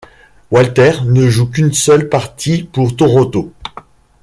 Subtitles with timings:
[0.49, 3.53] Walters ne joue qu'une seule partie pour Toronto.